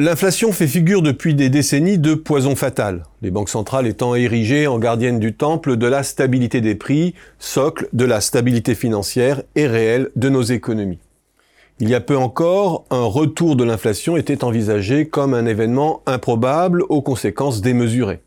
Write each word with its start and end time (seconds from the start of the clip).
L'inflation 0.00 0.50
fait 0.50 0.66
figure 0.66 1.02
depuis 1.02 1.34
des 1.34 1.50
décennies 1.50 1.98
de 1.98 2.14
poison 2.14 2.56
fatal, 2.56 3.04
les 3.20 3.30
banques 3.30 3.50
centrales 3.50 3.86
étant 3.86 4.14
érigées 4.14 4.66
en 4.66 4.78
gardiennes 4.78 5.18
du 5.18 5.34
temple 5.34 5.76
de 5.76 5.86
la 5.86 6.02
stabilité 6.04 6.62
des 6.62 6.74
prix, 6.74 7.14
socle 7.38 7.86
de 7.92 8.06
la 8.06 8.22
stabilité 8.22 8.74
financière 8.74 9.42
et 9.56 9.66
réelle 9.66 10.10
de 10.16 10.30
nos 10.30 10.40
économies. 10.40 11.00
Il 11.80 11.90
y 11.90 11.94
a 11.94 12.00
peu 12.00 12.16
encore, 12.16 12.86
un 12.88 13.04
retour 13.04 13.56
de 13.56 13.64
l'inflation 13.64 14.16
était 14.16 14.42
envisagé 14.42 15.06
comme 15.06 15.34
un 15.34 15.44
événement 15.44 16.00
improbable 16.06 16.82
aux 16.88 17.02
conséquences 17.02 17.60
démesurées, 17.60 18.22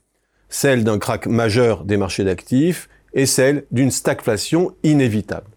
celle 0.50 0.84
d'un 0.84 1.00
crack 1.00 1.26
majeur 1.26 1.86
des 1.86 1.98
marchés 1.98 2.24
d'actifs 2.24 2.88
et 3.16 3.26
celle 3.26 3.66
d'une 3.72 3.90
stagflation 3.90 4.76
inévitable. 4.84 5.53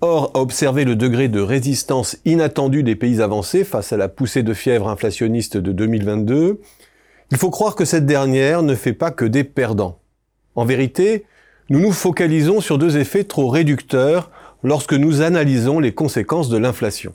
Or, 0.00 0.30
à 0.34 0.38
observer 0.38 0.84
le 0.84 0.94
degré 0.94 1.26
de 1.26 1.40
résistance 1.40 2.18
inattendu 2.24 2.84
des 2.84 2.94
pays 2.94 3.20
avancés 3.20 3.64
face 3.64 3.92
à 3.92 3.96
la 3.96 4.08
poussée 4.08 4.44
de 4.44 4.54
fièvre 4.54 4.88
inflationniste 4.88 5.56
de 5.56 5.72
2022, 5.72 6.60
il 7.32 7.36
faut 7.36 7.50
croire 7.50 7.74
que 7.74 7.84
cette 7.84 8.06
dernière 8.06 8.62
ne 8.62 8.76
fait 8.76 8.92
pas 8.92 9.10
que 9.10 9.24
des 9.24 9.42
perdants. 9.42 9.98
En 10.54 10.64
vérité, 10.64 11.24
nous 11.68 11.80
nous 11.80 11.90
focalisons 11.90 12.60
sur 12.60 12.78
deux 12.78 12.96
effets 12.96 13.24
trop 13.24 13.48
réducteurs 13.48 14.30
lorsque 14.62 14.94
nous 14.94 15.20
analysons 15.20 15.80
les 15.80 15.92
conséquences 15.92 16.48
de 16.48 16.58
l'inflation. 16.58 17.12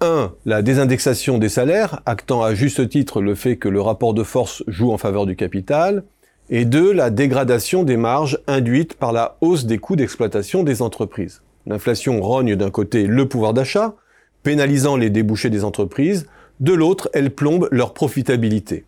1. 0.00 0.32
La 0.44 0.62
désindexation 0.62 1.38
des 1.38 1.48
salaires, 1.48 2.02
actant 2.04 2.42
à 2.42 2.52
juste 2.52 2.88
titre 2.88 3.20
le 3.20 3.36
fait 3.36 3.56
que 3.56 3.68
le 3.68 3.80
rapport 3.80 4.12
de 4.12 4.24
force 4.24 4.64
joue 4.66 4.90
en 4.90 4.98
faveur 4.98 5.24
du 5.24 5.36
capital. 5.36 6.02
Et 6.50 6.64
2. 6.64 6.92
La 6.92 7.10
dégradation 7.10 7.84
des 7.84 7.96
marges 7.96 8.40
induite 8.48 8.94
par 8.94 9.12
la 9.12 9.36
hausse 9.40 9.66
des 9.66 9.78
coûts 9.78 9.96
d'exploitation 9.96 10.64
des 10.64 10.82
entreprises. 10.82 11.42
L'inflation 11.68 12.20
rogne 12.22 12.56
d'un 12.56 12.70
côté 12.70 13.06
le 13.06 13.28
pouvoir 13.28 13.52
d'achat, 13.52 13.94
pénalisant 14.42 14.96
les 14.96 15.10
débouchés 15.10 15.50
des 15.50 15.64
entreprises, 15.64 16.26
de 16.60 16.72
l'autre, 16.72 17.10
elle 17.12 17.30
plombe 17.30 17.68
leur 17.70 17.92
profitabilité. 17.92 18.84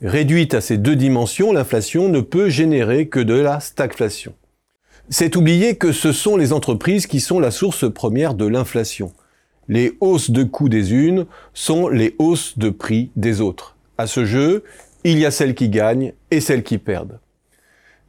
Réduite 0.00 0.54
à 0.54 0.60
ces 0.60 0.78
deux 0.78 0.94
dimensions, 0.94 1.52
l'inflation 1.52 2.08
ne 2.08 2.20
peut 2.20 2.48
générer 2.48 3.08
que 3.08 3.18
de 3.18 3.34
la 3.34 3.58
stagflation. 3.58 4.32
C'est 5.08 5.34
oublier 5.34 5.76
que 5.76 5.90
ce 5.90 6.12
sont 6.12 6.36
les 6.36 6.52
entreprises 6.52 7.08
qui 7.08 7.20
sont 7.20 7.40
la 7.40 7.50
source 7.50 7.92
première 7.92 8.34
de 8.34 8.46
l'inflation. 8.46 9.12
Les 9.68 9.96
hausses 10.00 10.30
de 10.30 10.44
coûts 10.44 10.68
des 10.68 10.94
unes 10.94 11.26
sont 11.52 11.88
les 11.88 12.14
hausses 12.18 12.58
de 12.58 12.70
prix 12.70 13.10
des 13.16 13.40
autres. 13.40 13.76
À 13.98 14.06
ce 14.06 14.24
jeu, 14.24 14.62
il 15.02 15.18
y 15.18 15.26
a 15.26 15.30
celles 15.32 15.54
qui 15.54 15.68
gagnent 15.68 16.12
et 16.30 16.40
celles 16.40 16.62
qui 16.62 16.78
perdent. 16.78 17.18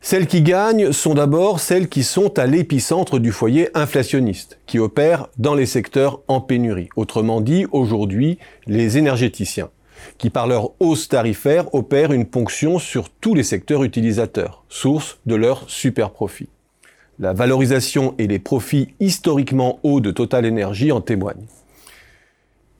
Celles 0.08 0.28
qui 0.28 0.44
gagnent 0.44 0.92
sont 0.92 1.16
d'abord 1.16 1.60
celles 1.60 1.90
qui 1.90 2.04
sont 2.04 2.38
à 2.38 2.46
l'épicentre 2.46 3.18
du 3.18 3.32
foyer 3.32 3.76
inflationniste, 3.76 4.60
qui 4.68 4.78
opèrent 4.78 5.30
dans 5.40 5.56
les 5.56 5.66
secteurs 5.66 6.22
en 6.28 6.42
pénurie. 6.42 6.90
Autrement 6.96 7.42
dit, 7.42 7.66
aujourd'hui, 7.72 8.38
les 8.68 9.00
énergéticiens, 9.00 9.72
qui 10.20 10.30
par 10.30 10.46
leur 10.46 10.74
hausse 10.80 11.08
tarifaire 11.10 11.74
opèrent 11.74 12.12
une 12.12 12.28
ponction 12.28 12.78
sur 12.78 13.10
tous 13.10 13.34
les 13.34 13.42
secteurs 13.42 13.84
utilisateurs, 13.84 14.64
source 14.70 15.18
de 15.26 15.34
leur 15.34 15.68
super 15.72 16.12
profit. 16.12 16.50
La 17.18 17.34
valorisation 17.34 18.14
et 18.20 18.28
les 18.28 18.38
profits 18.38 18.94
historiquement 19.00 19.80
hauts 19.82 20.02
de 20.02 20.12
Total 20.12 20.46
Energy 20.46 20.92
en 20.92 21.02
témoignent. 21.02 21.48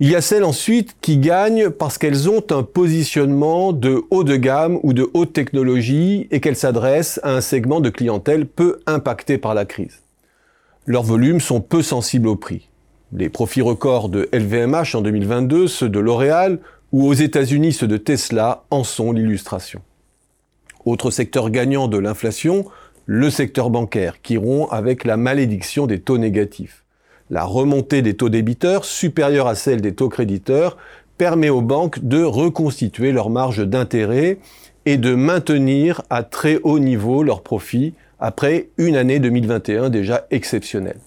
Il 0.02 0.10
y 0.10 0.16
a 0.16 0.22
celles 0.22 0.44
ensuite 0.44 0.98
qui 1.00 1.18
gagnent 1.18 1.70
parce 1.70 1.98
qu'elles 1.98 2.30
ont 2.30 2.44
un 2.50 2.64
positionnement 2.64 3.72
de 3.72 4.04
haut 4.10 4.26
de 4.26 4.36
gamme 4.36 4.78
ou 4.84 4.92
de 4.92 5.10
haute 5.14 5.32
technologie 5.32 6.28
et 6.32 6.42
qu'elles 6.42 6.58
s'adressent 6.58 7.22
à 7.24 7.32
un 7.32 7.40
segment 7.40 7.80
de 7.80 7.90
clientèle 7.90 8.46
peu 8.46 8.82
impacté 8.88 9.38
par 9.38 9.54
la 9.54 9.64
crise. 9.64 10.02
Leurs 10.86 11.04
volumes 11.04 11.40
sont 11.40 11.62
peu 11.62 11.82
sensibles 11.82 12.28
au 12.28 12.36
prix. 12.36 12.70
Les 13.14 13.30
profits 13.30 13.62
records 13.62 14.10
de 14.10 14.28
LVMH 14.34 14.96
en 14.96 15.02
2022, 15.02 15.68
ceux 15.68 15.88
de 15.88 16.00
L'Oréal 16.00 16.60
ou 16.92 17.08
aux 17.08 17.14
États-Unis 17.14 17.72
ceux 17.72 17.88
de 17.88 17.96
Tesla 17.96 18.66
en 18.72 18.84
sont 18.84 19.14
l'illustration. 19.14 19.82
Autre 20.84 21.10
secteur 21.10 21.50
gagnant 21.50 21.88
de 21.88 21.98
l'inflation, 21.98 22.66
le 23.06 23.30
secteur 23.30 23.70
bancaire 23.70 24.22
qui 24.22 24.36
rompt 24.36 24.68
avec 24.72 25.06
la 25.06 25.16
malédiction 25.16 25.88
des 25.88 26.02
taux 26.02 26.18
négatifs. 26.18 26.85
La 27.30 27.44
remontée 27.44 28.02
des 28.02 28.14
taux 28.14 28.30
débiteurs, 28.30 28.86
supérieure 28.86 29.48
à 29.48 29.56
celle 29.56 29.82
des 29.82 29.96
taux 29.96 30.10
créditeurs, 30.10 30.78
permet 31.18 31.50
aux 31.50 31.62
banques 31.62 32.04
de 32.04 32.22
reconstituer 32.22 33.12
leur 33.12 33.30
marge 33.30 33.66
d'intérêt 33.66 34.38
et 34.86 34.98
de 34.98 35.16
maintenir 35.16 36.02
à 36.10 36.24
très 36.24 36.60
haut 36.64 36.80
niveau 36.80 37.24
leurs 37.24 37.42
profits 37.42 37.94
après 38.20 38.70
une 38.78 38.96
année 38.96 39.20
2021 39.20 39.90
déjà 39.90 40.28
exceptionnelle. 40.30 41.00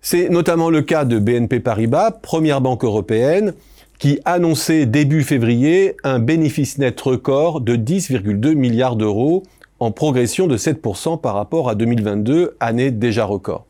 C'est 0.00 0.30
notamment 0.30 0.70
le 0.70 0.80
cas 0.80 1.04
de 1.04 1.18
BNP 1.18 1.60
Paribas, 1.60 2.10
première 2.10 2.62
banque 2.62 2.84
européenne, 2.84 3.52
qui 3.98 4.18
annonçait 4.24 4.86
début 4.86 5.22
février 5.22 5.94
un 6.04 6.18
bénéfice 6.18 6.78
net 6.78 6.98
record 6.98 7.60
de 7.60 7.76
10,2 7.76 8.54
milliards 8.54 8.96
d'euros 8.96 9.42
en 9.78 9.90
progression 9.90 10.46
de 10.46 10.56
7% 10.56 11.20
par 11.20 11.34
rapport 11.34 11.68
à 11.68 11.74
2022, 11.74 12.56
année 12.60 12.90
déjà 12.90 13.26
record. 13.26 13.66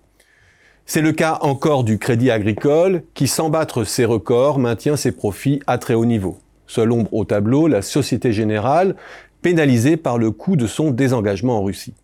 C'est 0.92 1.02
le 1.02 1.12
cas 1.12 1.38
encore 1.42 1.84
du 1.84 1.98
crédit 1.98 2.32
agricole 2.32 3.04
qui, 3.14 3.28
sans 3.28 3.48
battre 3.48 3.84
ses 3.84 4.04
records, 4.04 4.58
maintient 4.58 4.96
ses 4.96 5.12
profits 5.12 5.62
à 5.68 5.78
très 5.78 5.94
haut 5.94 6.04
niveau. 6.04 6.38
Seule 6.66 6.90
ombre 6.90 7.14
au 7.14 7.24
tableau, 7.24 7.68
la 7.68 7.80
Société 7.80 8.32
Générale, 8.32 8.96
pénalisée 9.40 9.96
par 9.96 10.18
le 10.18 10.32
coût 10.32 10.56
de 10.56 10.66
son 10.66 10.90
désengagement 10.90 11.58
en 11.58 11.62
Russie. 11.62 11.94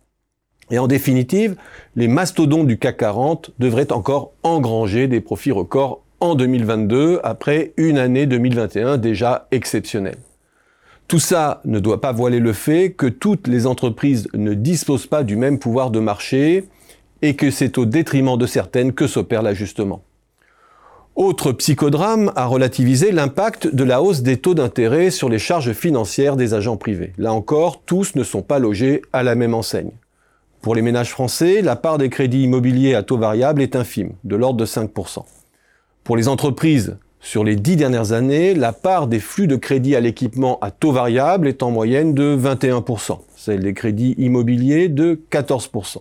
Et 0.71 0.79
en 0.79 0.87
définitive, 0.87 1.57
les 1.97 2.07
mastodontes 2.07 2.65
du 2.65 2.79
CAC 2.79 2.95
40 2.95 3.51
devraient 3.59 3.91
encore 3.91 4.31
engranger 4.43 5.09
des 5.09 5.19
profits 5.19 5.51
records 5.51 6.01
en 6.21 6.35
2022 6.35 7.19
après 7.25 7.73
une 7.75 7.97
année 7.97 8.25
2021 8.25 8.99
déjà 8.99 9.49
exceptionnelle. 9.51 10.19
Tout 11.09 11.19
ça 11.19 11.59
ne 11.65 11.81
doit 11.81 11.99
pas 11.99 12.13
voiler 12.13 12.39
le 12.39 12.53
fait 12.53 12.93
que 12.93 13.07
toutes 13.07 13.49
les 13.49 13.67
entreprises 13.67 14.29
ne 14.33 14.53
disposent 14.53 15.07
pas 15.07 15.23
du 15.23 15.35
même 15.35 15.59
pouvoir 15.59 15.91
de 15.91 15.99
marché 15.99 16.69
et 17.21 17.35
que 17.35 17.51
c'est 17.51 17.77
au 17.77 17.85
détriment 17.85 18.37
de 18.37 18.45
certaines 18.45 18.93
que 18.93 19.07
s'opère 19.07 19.41
l'ajustement. 19.41 20.03
Autre 21.15 21.51
psychodrame 21.51 22.31
à 22.35 22.45
relativiser 22.45 23.11
l'impact 23.11 23.73
de 23.73 23.83
la 23.83 24.03
hausse 24.03 24.21
des 24.21 24.37
taux 24.37 24.53
d'intérêt 24.53 25.09
sur 25.09 25.29
les 25.29 25.39
charges 25.39 25.73
financières 25.73 26.35
des 26.35 26.53
agents 26.53 26.77
privés. 26.77 27.13
Là 27.17 27.33
encore, 27.33 27.81
tous 27.81 28.13
ne 28.15 28.23
sont 28.23 28.43
pas 28.43 28.59
logés 28.59 29.01
à 29.13 29.23
la 29.23 29.33
même 29.33 29.55
enseigne. 29.55 29.91
Pour 30.61 30.75
les 30.75 30.83
ménages 30.83 31.09
français, 31.09 31.61
la 31.63 31.75
part 31.75 31.97
des 31.97 32.09
crédits 32.09 32.43
immobiliers 32.43 32.93
à 32.93 33.01
taux 33.01 33.17
variable 33.17 33.63
est 33.63 33.75
infime, 33.75 34.11
de 34.23 34.35
l'ordre 34.35 34.59
de 34.59 34.65
5%. 34.65 35.23
Pour 36.03 36.17
les 36.17 36.27
entreprises, 36.27 36.97
sur 37.19 37.43
les 37.43 37.55
dix 37.55 37.75
dernières 37.75 38.11
années, 38.11 38.53
la 38.53 38.71
part 38.71 39.07
des 39.07 39.19
flux 39.19 39.47
de 39.47 39.55
crédits 39.55 39.95
à 39.95 39.99
l'équipement 39.99 40.59
à 40.59 40.71
taux 40.71 40.91
variable 40.91 41.47
est 41.47 41.63
en 41.63 41.71
moyenne 41.71 42.13
de 42.13 42.37
21%, 42.37 43.19
celle 43.35 43.63
des 43.63 43.73
crédits 43.73 44.13
immobiliers 44.17 44.87
de 44.87 45.19
14%. 45.31 45.97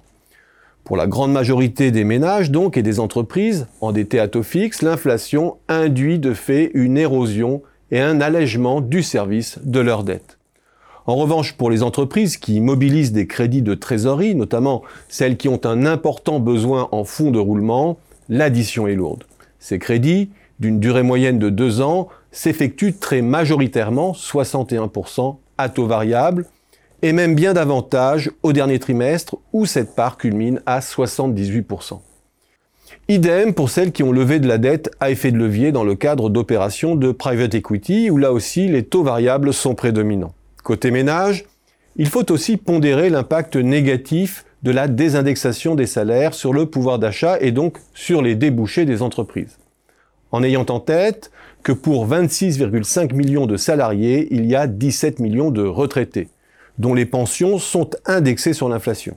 Pour 0.86 0.96
la 0.96 1.08
grande 1.08 1.32
majorité 1.32 1.90
des 1.90 2.04
ménages 2.04 2.52
donc 2.52 2.76
et 2.76 2.82
des 2.84 3.00
entreprises 3.00 3.66
endettés 3.80 4.20
à 4.20 4.28
taux 4.28 4.44
fixe, 4.44 4.82
l'inflation 4.82 5.56
induit 5.66 6.20
de 6.20 6.32
fait 6.32 6.70
une 6.74 6.96
érosion 6.96 7.62
et 7.90 8.00
un 8.00 8.20
allègement 8.20 8.80
du 8.80 9.02
service 9.02 9.58
de 9.64 9.80
leurs 9.80 10.04
dettes. 10.04 10.38
En 11.06 11.16
revanche, 11.16 11.54
pour 11.54 11.70
les 11.70 11.82
entreprises 11.82 12.36
qui 12.36 12.60
mobilisent 12.60 13.10
des 13.10 13.26
crédits 13.26 13.62
de 13.62 13.74
trésorerie, 13.74 14.36
notamment 14.36 14.82
celles 15.08 15.36
qui 15.36 15.48
ont 15.48 15.60
un 15.64 15.86
important 15.86 16.38
besoin 16.38 16.88
en 16.92 17.02
fonds 17.02 17.32
de 17.32 17.40
roulement, 17.40 17.98
l'addition 18.28 18.86
est 18.86 18.94
lourde. 18.94 19.24
Ces 19.58 19.80
crédits, 19.80 20.30
d'une 20.60 20.78
durée 20.78 21.02
moyenne 21.02 21.40
de 21.40 21.50
deux 21.50 21.80
ans, 21.80 22.06
s'effectuent 22.30 22.94
très 22.94 23.22
majoritairement, 23.22 24.12
61%, 24.12 25.34
à 25.58 25.68
taux 25.68 25.86
variable, 25.86 26.46
et 27.02 27.12
même 27.12 27.34
bien 27.34 27.52
davantage 27.52 28.30
au 28.42 28.52
dernier 28.52 28.78
trimestre 28.78 29.36
où 29.52 29.66
cette 29.66 29.94
part 29.94 30.16
culmine 30.16 30.60
à 30.66 30.80
78%. 30.80 32.00
Idem 33.08 33.54
pour 33.54 33.70
celles 33.70 33.92
qui 33.92 34.02
ont 34.02 34.12
levé 34.12 34.40
de 34.40 34.48
la 34.48 34.58
dette 34.58 34.90
à 34.98 35.10
effet 35.10 35.30
de 35.30 35.38
levier 35.38 35.70
dans 35.70 35.84
le 35.84 35.94
cadre 35.94 36.28
d'opérations 36.28 36.96
de 36.96 37.12
private 37.12 37.54
equity 37.54 38.10
où 38.10 38.16
là 38.16 38.32
aussi 38.32 38.66
les 38.68 38.82
taux 38.82 39.04
variables 39.04 39.52
sont 39.52 39.74
prédominants. 39.74 40.34
Côté 40.64 40.90
ménage, 40.90 41.44
il 41.96 42.08
faut 42.08 42.30
aussi 42.32 42.56
pondérer 42.56 43.08
l'impact 43.08 43.56
négatif 43.56 44.44
de 44.62 44.72
la 44.72 44.88
désindexation 44.88 45.76
des 45.76 45.86
salaires 45.86 46.34
sur 46.34 46.52
le 46.52 46.66
pouvoir 46.66 46.98
d'achat 46.98 47.38
et 47.40 47.52
donc 47.52 47.78
sur 47.94 48.22
les 48.22 48.34
débouchés 48.34 48.84
des 48.84 49.02
entreprises. 49.02 49.58
En 50.32 50.42
ayant 50.42 50.66
en 50.68 50.80
tête 50.80 51.30
que 51.62 51.72
pour 51.72 52.08
26,5 52.08 53.14
millions 53.14 53.46
de 53.46 53.56
salariés, 53.56 54.26
il 54.32 54.46
y 54.46 54.56
a 54.56 54.66
17 54.66 55.20
millions 55.20 55.50
de 55.50 55.62
retraités 55.62 56.28
dont 56.78 56.94
les 56.94 57.06
pensions 57.06 57.58
sont 57.58 57.90
indexées 58.04 58.52
sur 58.52 58.68
l'inflation. 58.68 59.16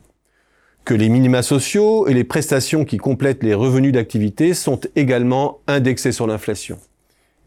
Que 0.85 0.93
les 0.93 1.09
minima 1.09 1.41
sociaux 1.41 2.07
et 2.07 2.13
les 2.13 2.23
prestations 2.23 2.85
qui 2.85 2.97
complètent 2.97 3.43
les 3.43 3.53
revenus 3.53 3.93
d'activité 3.93 4.53
sont 4.53 4.79
également 4.95 5.59
indexés 5.67 6.11
sur 6.11 6.25
l'inflation. 6.25 6.79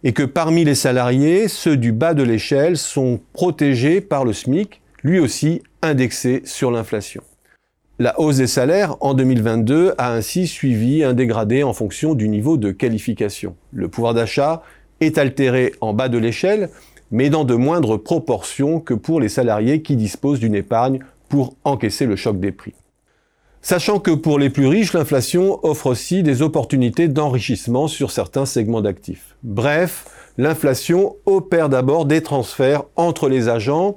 Et 0.04 0.12
que 0.12 0.22
parmi 0.22 0.64
les 0.64 0.74
salariés, 0.74 1.48
ceux 1.48 1.76
du 1.76 1.92
bas 1.92 2.14
de 2.14 2.22
l'échelle 2.22 2.76
sont 2.76 3.20
protégés 3.32 4.00
par 4.00 4.24
le 4.24 4.32
SMIC, 4.32 4.80
lui 5.02 5.18
aussi 5.18 5.62
indexé 5.80 6.42
sur 6.44 6.70
l'inflation. 6.70 7.22
La 7.98 8.18
hausse 8.18 8.38
des 8.38 8.46
salaires 8.46 8.96
en 9.00 9.14
2022 9.14 9.94
a 9.98 10.12
ainsi 10.12 10.46
suivi 10.46 11.04
un 11.04 11.12
dégradé 11.12 11.62
en 11.62 11.72
fonction 11.72 12.14
du 12.14 12.28
niveau 12.28 12.56
de 12.56 12.70
qualification. 12.70 13.54
Le 13.72 13.88
pouvoir 13.88 14.14
d'achat 14.14 14.62
est 15.00 15.18
altéré 15.18 15.72
en 15.80 15.92
bas 15.92 16.08
de 16.08 16.18
l'échelle, 16.18 16.70
mais 17.12 17.30
dans 17.30 17.44
de 17.44 17.54
moindres 17.54 18.02
proportions 18.02 18.80
que 18.80 18.94
pour 18.94 19.20
les 19.20 19.28
salariés 19.28 19.82
qui 19.82 19.94
disposent 19.94 20.40
d'une 20.40 20.54
épargne 20.54 20.98
pour 21.28 21.54
encaisser 21.62 22.06
le 22.06 22.16
choc 22.16 22.40
des 22.40 22.52
prix. 22.52 22.74
Sachant 23.60 24.00
que 24.00 24.10
pour 24.10 24.40
les 24.40 24.50
plus 24.50 24.66
riches, 24.66 24.92
l'inflation 24.92 25.64
offre 25.64 25.86
aussi 25.86 26.24
des 26.24 26.42
opportunités 26.42 27.06
d'enrichissement 27.06 27.86
sur 27.86 28.10
certains 28.10 28.44
segments 28.44 28.80
d'actifs. 28.80 29.36
Bref, 29.44 30.06
l'inflation 30.36 31.14
opère 31.26 31.68
d'abord 31.68 32.06
des 32.06 32.22
transferts 32.22 32.82
entre 32.96 33.28
les 33.28 33.48
agents 33.48 33.94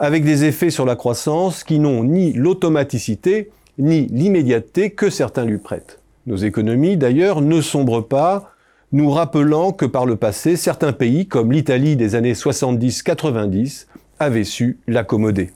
avec 0.00 0.24
des 0.24 0.44
effets 0.44 0.70
sur 0.70 0.84
la 0.84 0.96
croissance 0.96 1.62
qui 1.62 1.78
n'ont 1.78 2.02
ni 2.02 2.32
l'automaticité 2.32 3.50
ni 3.78 4.06
l'immédiateté 4.06 4.90
que 4.90 5.10
certains 5.10 5.44
lui 5.44 5.58
prêtent. 5.58 6.00
Nos 6.26 6.36
économies, 6.36 6.96
d'ailleurs, 6.96 7.40
ne 7.40 7.60
sombrent 7.60 8.06
pas, 8.06 8.53
nous 8.94 9.10
rappelant 9.10 9.72
que 9.72 9.86
par 9.86 10.06
le 10.06 10.14
passé, 10.14 10.54
certains 10.54 10.92
pays, 10.92 11.26
comme 11.26 11.50
l'Italie 11.50 11.96
des 11.96 12.14
années 12.14 12.34
70-90, 12.34 13.86
avaient 14.20 14.44
su 14.44 14.78
l'accommoder. 14.86 15.50